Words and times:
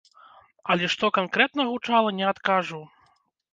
Але 0.73 0.89
што 0.93 1.05
канкрэтна 1.19 1.67
гучала, 1.73 2.17
не 2.23 2.27
адкажу. 2.35 2.83